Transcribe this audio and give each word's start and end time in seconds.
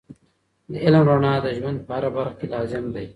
د 0.71 0.73
علم 0.85 1.03
رڼا 1.09 1.33
د 1.45 1.47
ژوند 1.57 1.77
په 1.87 1.91
هره 1.97 2.09
برخه 2.15 2.35
کې 2.39 2.45
لازم 2.53 2.85
دی. 2.95 3.07